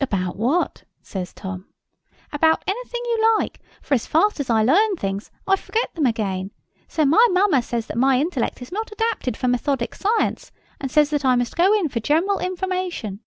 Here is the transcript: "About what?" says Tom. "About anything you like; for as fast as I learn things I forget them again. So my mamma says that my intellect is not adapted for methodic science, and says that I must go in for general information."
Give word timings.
"About 0.00 0.36
what?" 0.36 0.84
says 1.02 1.34
Tom. 1.34 1.66
"About 2.32 2.62
anything 2.68 3.00
you 3.04 3.36
like; 3.40 3.58
for 3.80 3.94
as 3.94 4.06
fast 4.06 4.38
as 4.38 4.48
I 4.48 4.62
learn 4.62 4.94
things 4.94 5.32
I 5.44 5.56
forget 5.56 5.92
them 5.96 6.06
again. 6.06 6.52
So 6.86 7.04
my 7.04 7.26
mamma 7.32 7.62
says 7.62 7.86
that 7.86 7.96
my 7.98 8.20
intellect 8.20 8.62
is 8.62 8.70
not 8.70 8.92
adapted 8.92 9.36
for 9.36 9.48
methodic 9.48 9.96
science, 9.96 10.52
and 10.80 10.88
says 10.88 11.10
that 11.10 11.24
I 11.24 11.34
must 11.34 11.56
go 11.56 11.74
in 11.76 11.88
for 11.88 11.98
general 11.98 12.38
information." 12.38 13.24